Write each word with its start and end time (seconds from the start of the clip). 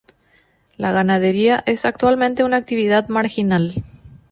La 0.77 0.91
ganadería 0.91 1.61
es 1.67 1.85
actualmente 1.85 2.43
una 2.43 2.57
actividad 2.57 3.07
marginal. 3.09 3.83